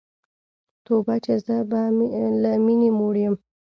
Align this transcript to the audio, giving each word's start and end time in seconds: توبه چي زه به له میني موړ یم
توبه 0.85 1.15
چي 1.23 1.35
زه 1.45 1.57
به 1.69 1.81
له 2.41 2.51
میني 2.65 2.89
موړ 2.97 3.13
یم 3.23 3.35